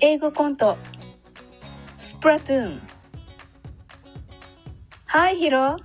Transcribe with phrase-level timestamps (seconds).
[0.00, 0.76] 英語コント
[1.96, 2.80] スプラトゥーン。
[5.06, 5.76] Hi ヒロ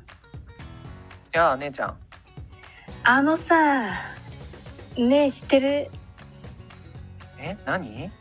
[1.32, 1.98] やあ姉ちゃん。
[3.04, 3.92] あのさ
[4.98, 5.92] ねえ知ってる？
[7.38, 7.92] え何？
[7.92, 8.12] ね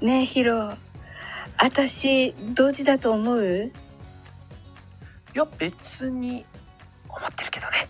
[0.00, 0.72] えヒロ
[1.58, 3.64] 私どっちだと思う？
[3.66, 3.70] い
[5.34, 6.46] や別に
[7.10, 7.88] 思ってるけどね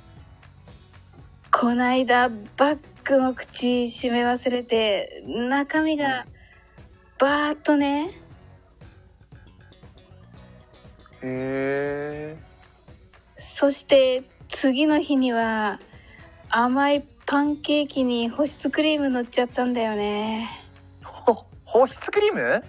[1.60, 6.24] こないだバッグの口閉め忘れて中身が
[7.18, 8.12] バーッとね
[11.20, 12.36] へえ
[13.36, 15.80] そして次の日には
[16.48, 20.48] 甘いパンケーキに保湿クリーム乗っちゃったんだよね。
[21.02, 22.62] ほ保湿クリーム？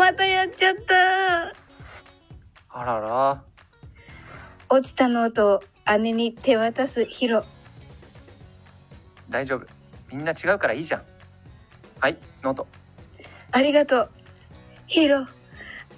[0.00, 1.52] またやっちゃった。
[2.70, 3.44] あらら。
[4.70, 5.60] 落ちたノートを
[5.98, 7.44] 姉に手渡すヒロ。
[9.28, 9.66] 大丈夫。
[10.10, 11.02] みんな違うからいいじゃん。
[12.00, 12.66] はいノート。
[13.52, 14.10] ありがとう。
[14.86, 15.26] ヒロ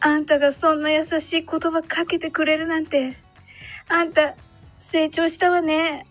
[0.00, 3.16] あんたがそんな優しい言葉かけてくれるなんて。
[3.88, 4.34] あんた
[4.78, 6.08] 成長したわね。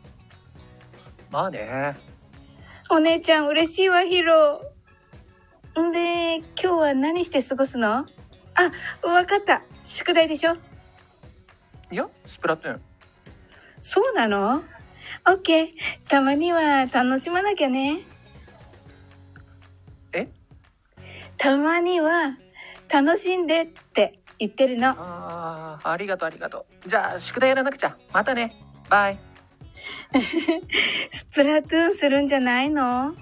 [1.30, 1.98] まあね。
[2.90, 4.62] お姉ちゃん嬉しいわヒロ。
[5.78, 8.06] んで今日は何して過ごすの？
[8.56, 8.72] あ
[9.04, 9.64] わかった。
[9.84, 10.56] 宿題でしょ？
[11.92, 12.82] いやスプラトゥーン。
[13.82, 14.64] そうなの？
[15.28, 15.68] オッケー。
[16.08, 18.02] たまには楽しまなきゃね。
[20.14, 20.30] え？
[21.38, 22.38] たまには
[22.88, 24.96] 楽しんでって言ってるの。
[24.98, 26.90] あーありがとうありがとう。
[26.90, 27.98] じゃあ宿題やらなくちゃ。
[28.14, 28.56] またね。
[28.90, 29.20] バイ。
[31.10, 33.16] スプラトゥーンするんじゃないの？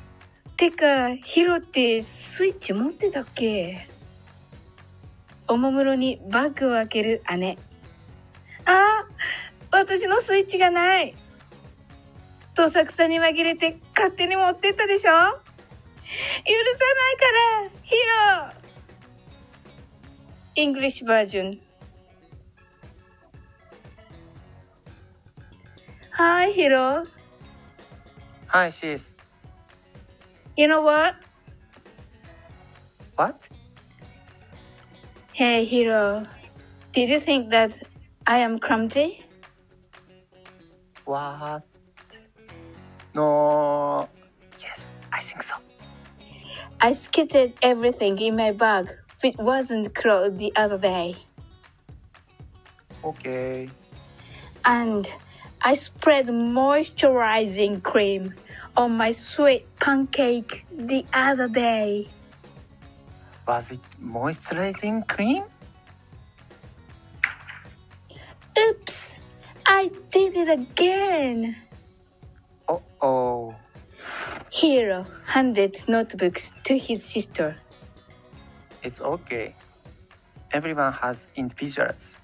[0.60, 3.88] てかヒロってスイッチ持ってたっけ？
[5.48, 7.58] おもむろにバッグを開ける姉。
[8.66, 9.06] あ
[9.72, 11.16] 私のスイッチがない。
[12.56, 15.12] どさくさに紛れて勝手に持ってったでしょ？
[15.12, 15.40] 許さない
[17.16, 17.24] か
[17.64, 17.96] らヒ
[20.58, 20.72] ロ。
[20.74, 21.58] English version
[26.12, 27.06] Hi ヒロ
[28.48, 29.19] はいシース
[30.60, 31.16] You know what?
[33.16, 33.40] What?
[35.32, 36.26] Hey Hiro,
[36.92, 37.72] did you think that
[38.28, 39.24] I am clumsy?
[41.06, 41.64] What?
[43.16, 44.10] No
[44.60, 44.82] Yes,
[45.14, 45.56] I think so
[46.82, 48.92] I skidded everything in my bag
[49.24, 51.16] which wasn't closed the other day.
[53.06, 53.70] Okay
[54.66, 55.08] And
[55.62, 58.34] I spread moisturizing cream
[58.76, 62.08] on my sweet pancake the other day.
[63.48, 65.44] Was it moisturizing cream?
[68.58, 69.20] Oops!
[69.66, 71.56] I did it again!
[72.68, 73.56] Uh-oh
[74.52, 77.56] Hiro handed notebooks to his sister.
[78.84, 79.56] It's okay.
[80.52, 82.18] Everyone has individuals.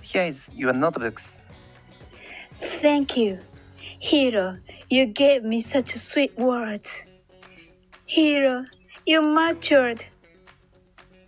[0.00, 1.40] Here is your notebooks.
[2.60, 3.38] Thank you.
[4.04, 4.58] Hiro,
[4.90, 7.06] you gave me such sweet words.
[8.04, 8.66] Hero,
[9.06, 10.04] you matured.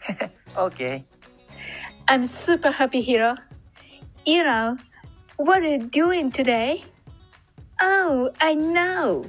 [0.57, 1.05] Okay.
[2.07, 3.37] I'm super happy, Hero.
[4.27, 4.77] You know,
[5.37, 6.85] what are you doing today?
[7.81, 9.25] Oh, I know.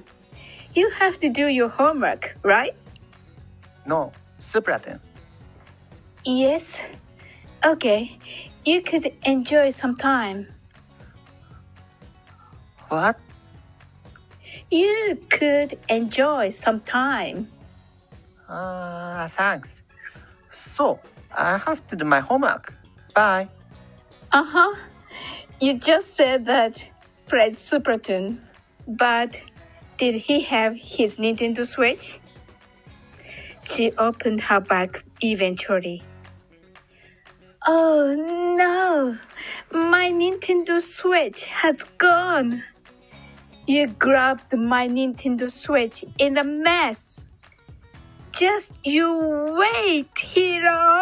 [0.76, 2.76] You have to do your homework, right?
[3.86, 5.00] No, Splatoon.
[6.26, 6.82] Yes.
[7.64, 8.20] Okay,
[8.66, 10.48] you could enjoy some time.
[12.90, 13.20] What?
[14.70, 17.50] You could enjoy some time.
[18.48, 19.70] Uh, thanks.
[20.52, 21.00] So,
[21.36, 22.74] I have to do my homework.
[23.14, 23.50] Bye.
[24.32, 24.76] Uh huh.
[25.60, 26.90] You just said that
[27.26, 28.40] Fred Superton,
[28.88, 29.42] but
[29.98, 32.20] did he have his Nintendo Switch?
[33.64, 36.04] She opened her bag eventually.
[37.66, 39.18] Oh no!
[39.72, 42.64] My Nintendo Switch has gone!
[43.70, 47.28] You grabbed my Nintendo Switch in a mess!
[48.32, 49.12] Just you
[49.60, 50.97] wait, hero!